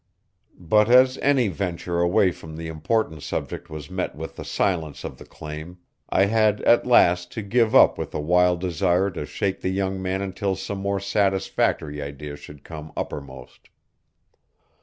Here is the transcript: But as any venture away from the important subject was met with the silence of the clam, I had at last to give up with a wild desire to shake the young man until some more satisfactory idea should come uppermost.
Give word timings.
But 0.57 0.89
as 0.89 1.19
any 1.19 1.47
venture 1.47 1.99
away 1.99 2.31
from 2.31 2.55
the 2.57 2.67
important 2.69 3.21
subject 3.21 3.69
was 3.69 3.91
met 3.91 4.15
with 4.15 4.35
the 4.35 4.43
silence 4.43 5.03
of 5.03 5.19
the 5.19 5.25
clam, 5.25 5.77
I 6.09 6.25
had 6.25 6.59
at 6.61 6.87
last 6.87 7.31
to 7.33 7.43
give 7.43 7.75
up 7.75 7.99
with 7.99 8.11
a 8.15 8.19
wild 8.19 8.61
desire 8.61 9.11
to 9.11 9.27
shake 9.27 9.61
the 9.61 9.69
young 9.69 10.01
man 10.01 10.23
until 10.23 10.55
some 10.55 10.79
more 10.79 10.99
satisfactory 10.99 12.01
idea 12.01 12.35
should 12.35 12.63
come 12.63 12.91
uppermost. 12.97 13.69